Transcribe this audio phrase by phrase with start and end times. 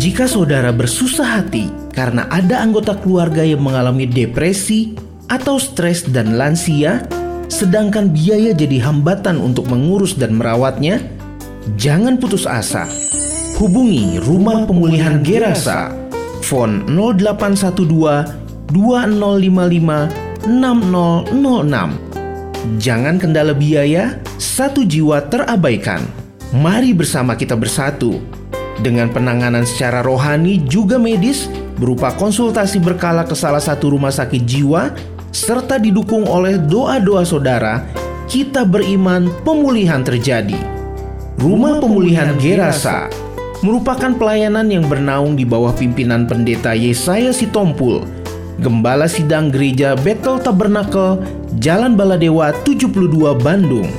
[0.00, 4.96] Jika saudara bersusah hati karena ada anggota keluarga yang mengalami depresi
[5.28, 7.04] atau stres dan lansia,
[7.52, 11.04] sedangkan biaya jadi hambatan untuk mengurus dan merawatnya,
[11.76, 12.88] jangan putus asa.
[13.60, 15.92] Hubungi Rumah Pemulihan Gerasa,
[16.40, 22.80] phone 0812 2055 6006.
[22.80, 26.24] Jangan kendala biaya, satu jiwa terabaikan.
[26.54, 28.22] Mari bersama kita bersatu
[28.78, 34.94] dengan penanganan secara rohani juga medis berupa konsultasi berkala ke salah satu rumah sakit jiwa
[35.34, 37.82] serta didukung oleh doa-doa saudara,
[38.30, 40.56] kita beriman pemulihan terjadi.
[41.36, 43.12] Rumah Pemulihan Gerasa
[43.60, 48.08] merupakan pelayanan yang bernaung di bawah pimpinan pendeta Yesaya Sitompul,
[48.64, 51.20] Gembala Sidang Gereja Betel Tabernakel,
[51.60, 53.90] Jalan Baladewa 72 Bandung.